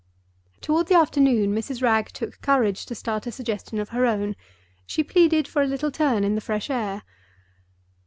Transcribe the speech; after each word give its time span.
Toward 0.61 0.87
the 0.87 0.95
afternoon 0.97 1.53
Mrs. 1.53 1.83
Wragge 1.83 2.11
took 2.11 2.41
courage 2.41 2.87
to 2.87 2.95
start 2.95 3.27
a 3.27 3.31
suggestion 3.31 3.77
of 3.77 3.89
her 3.89 4.07
own—she 4.07 5.03
pleaded 5.03 5.47
for 5.47 5.61
a 5.61 5.67
little 5.67 5.91
turn 5.91 6.23
in 6.23 6.33
the 6.33 6.41
fresh 6.41 6.71
air. 6.71 7.03